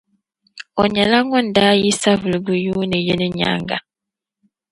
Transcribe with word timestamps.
O 0.81 0.83
nyɛla 0.93 1.19
ŋun 1.29 1.45
daa 1.55 1.73
yi 1.81 1.91
Savelugu 2.01 2.53
yuuni 2.65 2.97
yini 3.07 3.27
nyaaŋa. 3.37 3.77